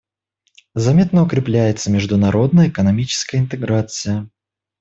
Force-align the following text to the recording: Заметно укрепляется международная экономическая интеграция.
Заметно 0.73 1.21
укрепляется 1.21 1.91
международная 1.91 2.69
экономическая 2.69 3.37
интеграция. 3.37 4.31